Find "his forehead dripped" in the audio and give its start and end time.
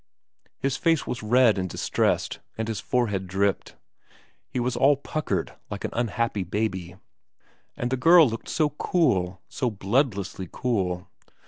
2.67-3.75